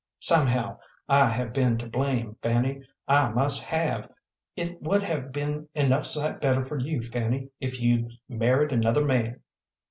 [0.21, 2.81] Somehow, I have been to blame, Fanny.
[3.07, 4.09] I must have.
[4.55, 9.41] It would have been enough sight better for you, Fanny, if you'd married another man."